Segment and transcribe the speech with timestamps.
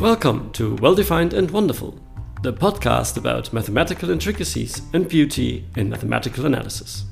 [0.00, 2.00] Welcome to Well Defined and Wonderful,
[2.44, 7.04] the podcast about mathematical intricacies and beauty in mathematical analysis.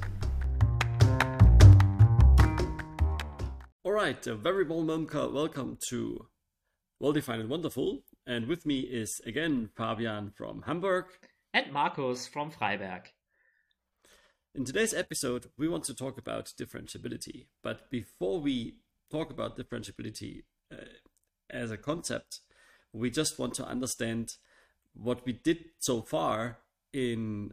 [3.83, 6.29] All right, a very warm welcome to
[7.01, 8.05] Well Defined and Wonderful.
[8.25, 11.07] And with me is again Fabian from Hamburg.
[11.53, 13.07] And Markus from Freiberg.
[14.55, 17.47] In today's episode, we want to talk about differentiability.
[17.65, 18.77] But before we
[19.11, 20.85] talk about differentiability uh,
[21.51, 22.43] as a concept,
[22.97, 24.37] we just want to understand
[24.95, 26.59] what we did so far
[26.93, 27.53] in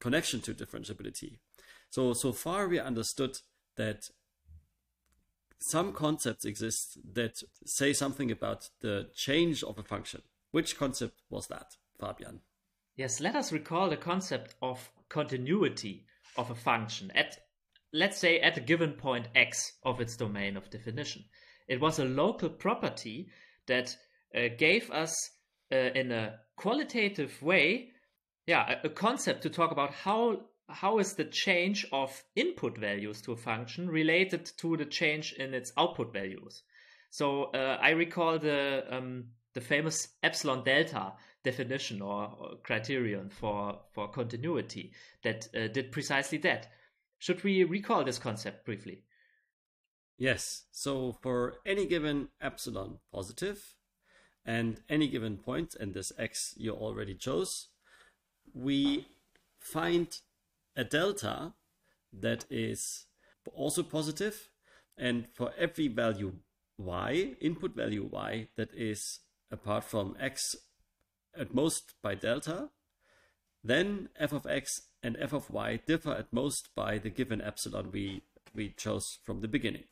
[0.00, 1.38] connection to differentiability.
[1.90, 3.38] So, so far we understood
[3.76, 4.10] that
[5.60, 10.22] some concepts exist that say something about the change of a function.
[10.50, 12.40] Which concept was that, Fabian?
[12.96, 16.04] Yes, let us recall the concept of continuity
[16.36, 17.38] of a function at,
[17.92, 21.24] let's say, at a given point x of its domain of definition.
[21.68, 23.30] It was a local property
[23.66, 23.96] that
[24.58, 25.14] gave us
[25.72, 27.90] uh, in a qualitative way
[28.46, 30.38] yeah a, a, concept to talk about how
[30.68, 35.54] how is the change of input values to a function related to the change in
[35.54, 36.62] its output values.
[37.10, 41.12] So uh, i recall the um, the famous epsilon delta
[41.44, 44.92] definition or, or criterion for for continuity
[45.24, 46.68] that uh, did precisely that.
[47.18, 49.04] Should we recall this concept briefly?
[50.18, 50.64] Yes.
[50.70, 53.76] So for any given epsilon positive
[54.44, 57.68] and any given point, and this x you already chose,
[58.54, 59.06] we
[59.58, 60.18] find
[60.76, 61.54] a delta
[62.12, 63.06] that is
[63.54, 64.48] also positive,
[64.96, 66.34] and for every value
[66.78, 69.20] y, input value y, that is
[69.50, 70.56] apart from x
[71.38, 72.70] at most by delta,
[73.64, 77.90] then f of x and f of y differ at most by the given epsilon
[77.92, 78.22] we,
[78.54, 79.84] we chose from the beginning.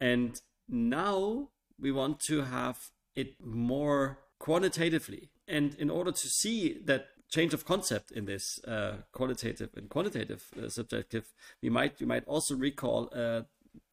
[0.00, 5.30] And now we want to have it more quantitatively.
[5.48, 10.44] And in order to see that change of concept in this uh, qualitative and quantitative
[10.56, 11.32] uh, subjective,
[11.62, 13.46] we might we might also recall a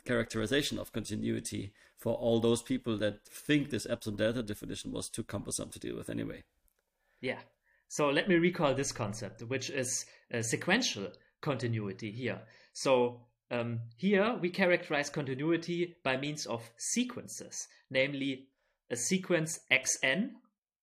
[0.06, 5.24] characterization of continuity for all those people that think this epsilon delta definition was too
[5.24, 6.44] cumbersome to deal with anyway.
[7.22, 7.40] Yeah.
[7.88, 10.06] So let me recall this concept, which is
[10.42, 11.08] sequential
[11.42, 12.42] continuity here.
[12.74, 13.22] So
[13.52, 18.48] um, here we characterize continuity by means of sequences, namely
[18.90, 20.32] a sequence xn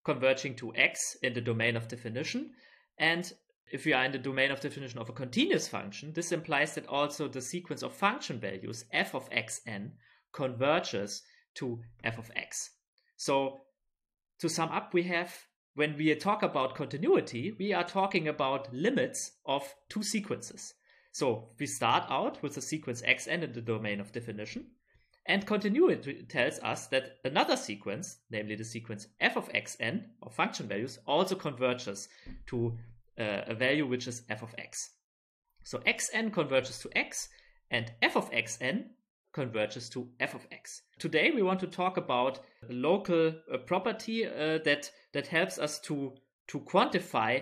[0.03, 2.51] converging to x in the domain of definition.
[2.97, 3.31] And
[3.71, 6.87] if we are in the domain of definition of a continuous function, this implies that
[6.87, 9.91] also the sequence of function values f of xn
[10.33, 11.23] converges
[11.55, 12.69] to f of x.
[13.17, 13.61] So
[14.39, 15.33] to sum up, we have
[15.73, 20.73] when we talk about continuity, we are talking about limits of two sequences.
[21.13, 24.71] So we start out with the sequence xn in the domain of definition,
[25.31, 30.67] and continuity tells us that another sequence, namely the sequence f of xn of function
[30.67, 32.09] values, also converges
[32.47, 32.77] to
[33.17, 34.89] uh, a value which is f of x.
[35.63, 37.29] So xn converges to x
[37.69, 38.87] and f of xn
[39.31, 40.81] converges to f of x.
[40.99, 45.79] Today we want to talk about a local uh, property uh, that that helps us
[45.87, 46.13] to
[46.47, 47.41] to quantify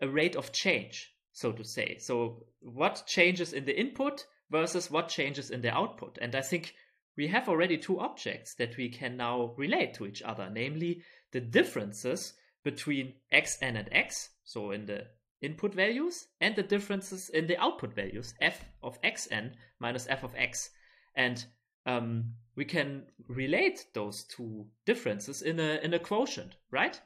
[0.00, 1.98] a rate of change, so to say.
[1.98, 6.18] So what changes in the input versus what changes in the output.
[6.22, 6.74] And I think
[7.18, 11.02] we have already two objects that we can now relate to each other, namely
[11.32, 15.04] the differences between xn and x, so in the
[15.42, 20.32] input values, and the differences in the output values, f of xn minus f of
[20.36, 20.70] x.
[21.16, 21.44] And
[21.86, 27.00] um, we can relate those two differences in a in a quotient, right?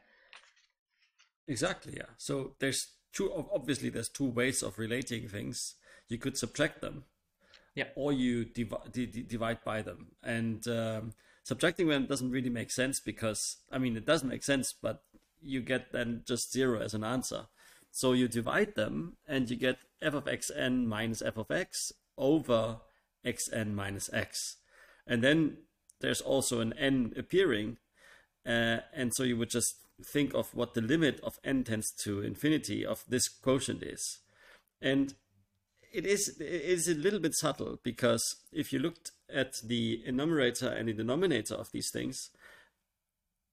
[1.49, 1.95] Exactly.
[1.97, 2.11] Yeah.
[2.19, 3.33] So there's two.
[3.55, 5.77] Obviously, there's two ways of relating things.
[6.09, 7.05] You could subtract them,
[7.75, 7.89] yeah.
[7.95, 10.09] or you divi- divide by them.
[10.23, 11.13] And um,
[11.43, 15.03] subtracting them doesn't really make sense because, I mean, it does make sense, but
[15.43, 17.47] you get then just zero as an answer.
[17.91, 22.79] So you divide them and you get f of xn minus f of x over
[23.25, 24.57] xn minus x.
[25.07, 25.59] And then
[26.01, 27.77] there's also an n appearing.
[28.47, 32.23] Uh, and so you would just think of what the limit of n tends to
[32.23, 34.19] infinity of this quotient is.
[34.81, 35.15] And
[35.93, 38.23] it is it is a little bit subtle because
[38.53, 42.31] if you looked at the numerator and the denominator of these things,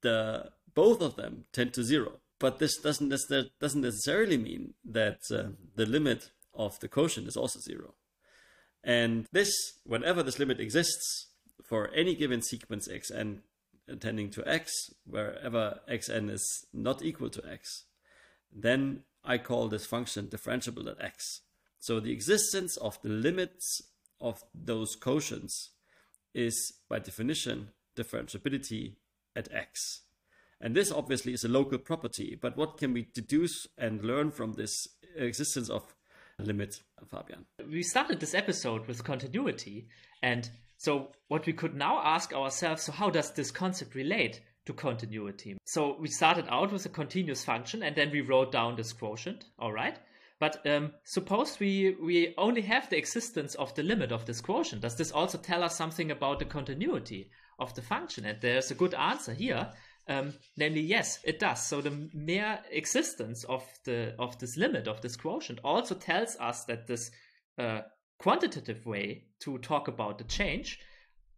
[0.01, 2.19] the both of them tend to zero.
[2.39, 3.13] But this doesn't
[3.59, 7.93] doesn't necessarily mean that uh, the limit of the quotient is also zero.
[8.83, 9.51] And this,
[9.83, 11.27] whenever this limit exists
[11.63, 13.39] for any given sequence xn
[13.99, 14.71] tending to x,
[15.05, 17.85] wherever xn is not equal to x,
[18.53, 21.41] then I call this function differentiable at x.
[21.79, 23.81] So the existence of the limits
[24.19, 25.69] of those quotients
[26.33, 28.95] is by definition differentiability
[29.35, 30.01] at x.
[30.61, 34.53] And this obviously is a local property, but what can we deduce and learn from
[34.53, 35.95] this existence of
[36.37, 37.45] limit, Fabian?
[37.69, 39.87] We started this episode with continuity,
[40.21, 44.73] and so what we could now ask ourselves, so how does this concept relate to
[44.73, 45.57] continuity?
[45.65, 49.45] So we started out with a continuous function, and then we wrote down this quotient,
[49.57, 49.97] all right?
[50.39, 54.81] But um, suppose we, we only have the existence of the limit of this quotient.
[54.81, 58.25] Does this also tell us something about the continuity of the function?
[58.25, 59.69] And there's a good answer here.
[60.07, 61.61] Um, namely, yes, it does.
[61.67, 66.65] So the mere existence of the of this limit of this quotient also tells us
[66.65, 67.11] that this
[67.59, 67.81] uh,
[68.17, 70.79] quantitative way to talk about the change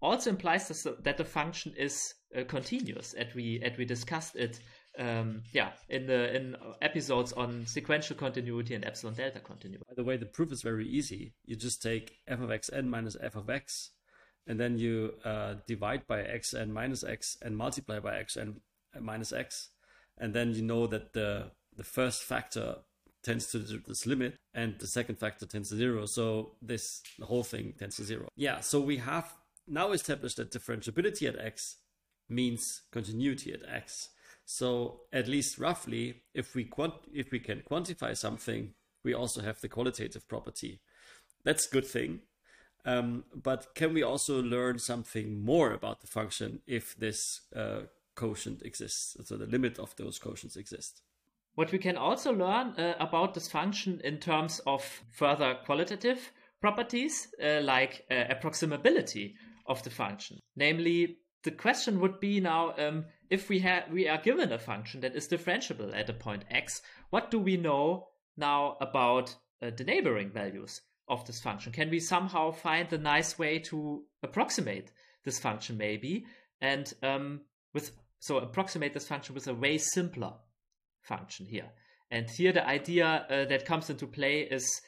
[0.01, 0.67] also implies
[1.03, 4.59] that the function is uh, continuous, as we as we discussed it
[4.99, 9.83] um, yeah, in the in episodes on sequential continuity and epsilon delta continuity.
[9.87, 11.33] By the way, the proof is very easy.
[11.45, 13.91] You just take f of xn minus f of x,
[14.47, 18.55] and then you uh, divide by xn minus x and multiply by xn
[18.99, 19.69] minus x,
[20.17, 22.77] and then you know that the the first factor
[23.23, 26.05] tends to this limit and the second factor tends to zero.
[26.05, 28.27] So this the whole thing tends to zero.
[28.35, 28.59] Yeah.
[28.61, 29.31] So we have
[29.67, 31.77] now established that differentiability at x
[32.29, 34.09] means continuity at x.
[34.45, 38.73] So at least roughly, if we quant- if we can quantify something,
[39.03, 40.81] we also have the qualitative property.
[41.43, 42.21] That's a good thing.
[42.85, 47.81] Um, but can we also learn something more about the function if this uh,
[48.15, 49.15] quotient exists?
[49.23, 51.01] So the limit of those quotients exist.
[51.55, 57.27] What we can also learn uh, about this function in terms of further qualitative properties,
[57.43, 59.33] uh, like uh, approximability
[59.67, 60.39] of the function.
[60.55, 65.01] Namely, the question would be now um, if we have we are given a function
[65.01, 69.83] that is differentiable at a point x, what do we know now about uh, the
[69.83, 71.71] neighboring values of this function?
[71.71, 74.91] Can we somehow find a nice way to approximate
[75.23, 76.25] this function maybe
[76.59, 77.41] and um,
[77.73, 80.33] with so approximate this function with a way simpler
[81.01, 81.71] function here.
[82.11, 84.81] And here the idea uh, that comes into play is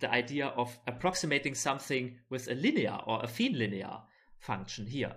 [0.00, 3.98] the idea of approximating something with a linear or affine linear
[4.40, 5.14] function here.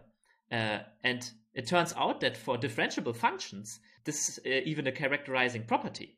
[0.52, 5.64] Uh, and it turns out that for differentiable functions, this is uh, even a characterizing
[5.64, 6.18] property.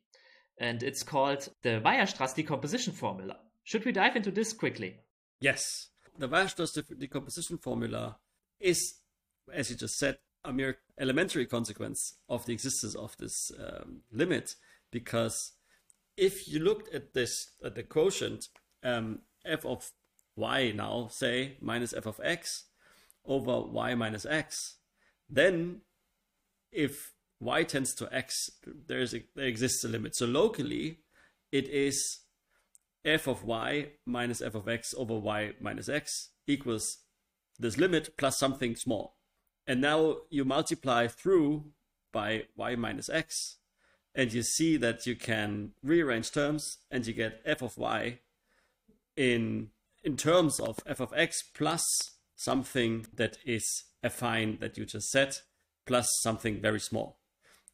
[0.58, 3.36] And it's called the Weierstrass decomposition formula.
[3.64, 5.00] Should we dive into this quickly?
[5.40, 5.88] Yes.
[6.18, 8.18] The Weierstrass decomposition formula
[8.60, 9.00] is,
[9.52, 14.54] as you just said, a mere elementary consequence of the existence of this um, limit.
[14.90, 15.52] Because
[16.16, 18.48] if you looked at this, at the quotient
[18.84, 19.90] um, f of
[20.36, 22.64] y now, say, minus f of x
[23.24, 24.76] over y minus x,
[25.32, 25.80] then,
[26.70, 28.50] if y tends to x,
[28.86, 30.14] there is a, there exists a limit.
[30.14, 30.98] So locally,
[31.50, 32.20] it is
[33.04, 36.98] f of y minus f of x over y minus x equals
[37.58, 39.16] this limit plus something small.
[39.66, 41.72] And now you multiply through
[42.12, 43.56] by y minus x,
[44.14, 48.18] and you see that you can rearrange terms, and you get f of y
[49.16, 49.70] in
[50.04, 51.84] in terms of f of x plus
[52.36, 55.42] something that is affine that you just set
[55.86, 57.18] plus something very small.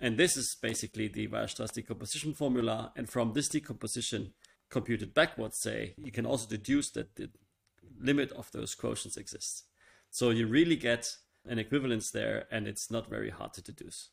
[0.00, 2.92] And this is basically the Weierstrass decomposition formula.
[2.96, 4.32] And from this decomposition
[4.70, 7.30] computed backwards, say, you can also deduce that the
[8.00, 9.64] limit of those quotients exists.
[10.10, 11.06] So you really get
[11.46, 14.10] an equivalence there, and it's not very hard to deduce.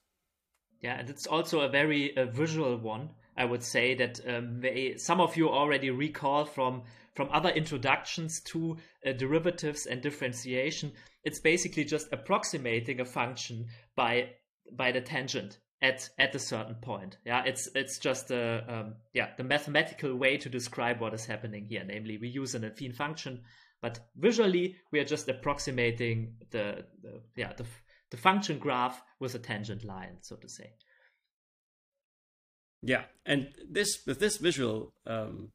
[0.85, 3.09] Yeah, and it's also a very uh, visual one.
[3.35, 6.83] I would say that um, may, some of you already recall from
[7.15, 10.91] from other introductions to uh, derivatives and differentiation.
[11.23, 13.65] It's basically just approximating a function
[13.95, 14.33] by
[14.71, 17.17] by the tangent at at a certain point.
[17.25, 21.65] Yeah, it's it's just a um, yeah the mathematical way to describe what is happening
[21.65, 21.83] here.
[21.83, 23.41] Namely, we use an affine function,
[23.81, 27.65] but visually we are just approximating the, the yeah the
[28.11, 30.73] the function graph with a tangent line, so to say.
[32.81, 35.51] Yeah, and this with this visual um,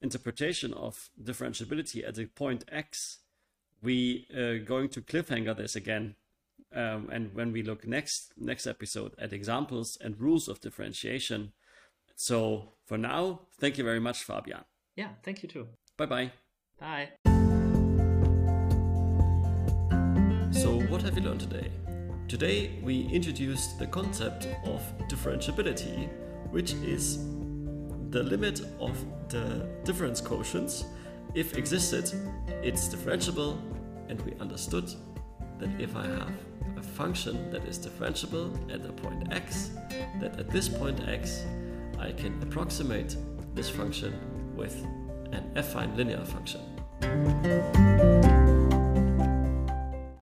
[0.00, 3.18] interpretation of differentiability at the point x,
[3.82, 6.14] we are going to cliffhanger this again.
[6.74, 11.52] Um, and when we look next next episode at examples and rules of differentiation.
[12.16, 14.64] So for now, thank you very much, Fabian.
[14.96, 15.68] Yeah, thank you too.
[15.96, 16.32] Bye-bye.
[16.80, 17.10] Bye.
[20.96, 21.70] What have we learned today?
[22.26, 26.08] Today we introduced the concept of differentiability,
[26.50, 27.18] which is
[28.08, 28.96] the limit of
[29.28, 30.86] the difference quotients.
[31.34, 32.10] If existed,
[32.62, 33.58] it's differentiable,
[34.08, 34.90] and we understood
[35.58, 36.32] that if I have
[36.78, 39.72] a function that is differentiable at a point x,
[40.18, 41.44] that at this point x,
[41.98, 43.18] I can approximate
[43.54, 44.18] this function
[44.56, 44.82] with
[45.32, 46.62] an affine linear function.